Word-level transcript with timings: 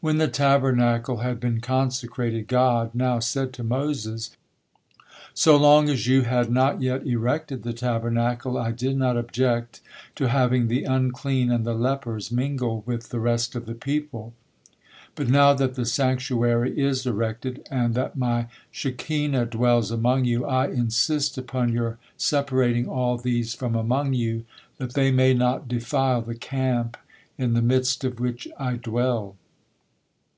When 0.00 0.18
the 0.18 0.26
Tabernacle 0.28 1.18
had 1.18 1.38
been 1.40 1.60
consecrated, 1.60 2.48
God 2.48 2.94
now 2.96 3.20
said 3.20 3.52
to 3.54 3.62
Moses: 3.62 4.36
"So 5.34 5.56
long 5.56 5.88
as 5.88 6.06
you 6.08 6.22
had 6.22 6.50
not 6.50 6.82
yet 6.82 7.06
erected 7.06 7.62
the 7.62 7.72
Tabernacle, 7.72 8.58
I 8.58 8.72
did 8.72 8.96
not 8.98 9.16
object 9.16 9.80
to 10.16 10.26
having 10.28 10.66
the 10.66 10.82
unclean 10.84 11.50
and 11.52 11.64
the 11.64 11.74
lepers 11.76 12.32
mingle 12.32 12.82
with 12.84 13.10
the 13.10 13.20
rest 13.20 13.54
of 13.54 13.66
the 13.66 13.74
people, 13.76 14.34
but 15.14 15.28
now 15.28 15.54
that 15.54 15.76
the 15.76 15.86
sanctuary 15.86 16.76
is 16.78 17.06
erected, 17.06 17.64
and 17.70 17.94
that 17.94 18.16
My 18.16 18.48
Shekinah 18.72 19.46
dwells 19.46 19.92
among 19.92 20.24
you, 20.24 20.44
I 20.44 20.66
insist 20.66 21.38
upon 21.38 21.72
your 21.72 21.98
separating 22.18 22.88
all 22.88 23.16
these 23.16 23.54
from 23.54 23.76
among 23.76 24.12
you, 24.12 24.44
that 24.76 24.92
they 24.94 25.12
may 25.12 25.32
not 25.34 25.68
defile 25.68 26.20
the 26.20 26.34
camp 26.34 26.96
in 27.38 27.54
the 27.54 27.62
midst 27.62 28.02
of 28.04 28.18
which 28.20 28.48
I 28.58 28.74
dwell." 28.74 29.36